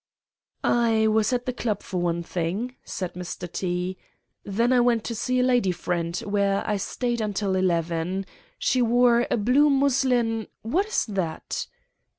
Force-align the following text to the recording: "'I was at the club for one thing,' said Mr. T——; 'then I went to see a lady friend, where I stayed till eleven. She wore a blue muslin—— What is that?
"'I 0.63 1.09
was 1.11 1.31
at 1.31 1.45
the 1.45 1.53
club 1.53 1.83
for 1.83 2.01
one 2.01 2.23
thing,' 2.23 2.75
said 2.83 3.13
Mr. 3.13 3.47
T——; 3.47 3.97
'then 4.43 4.73
I 4.73 4.79
went 4.79 5.03
to 5.03 5.13
see 5.13 5.39
a 5.39 5.43
lady 5.43 5.71
friend, 5.71 6.17
where 6.25 6.67
I 6.67 6.77
stayed 6.77 7.19
till 7.35 7.55
eleven. 7.55 8.25
She 8.57 8.81
wore 8.81 9.27
a 9.29 9.37
blue 9.37 9.69
muslin—— 9.69 10.47
What 10.63 10.87
is 10.87 11.05
that? 11.05 11.67